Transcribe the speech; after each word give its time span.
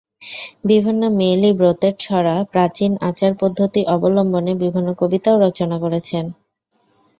বিভিন্ন 0.65 1.01
মেয়েলি 1.17 1.51
ব্রতের 1.53 1.93
ছড়া, 1.99 2.35
প্রাচীন 2.51 2.91
আচার-পদ্ধতি 3.09 3.81
অবলম্বনে 3.95 4.53
বিভিন্ন 4.63 4.89
কবিতাও 5.01 5.35
রচনা 5.45 5.77
করেছেন। 5.79 6.25